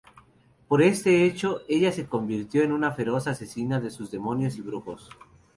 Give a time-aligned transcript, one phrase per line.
[0.67, 5.11] Por este hecho, ella se convirtió en una feroz asesina de demonios y brujos.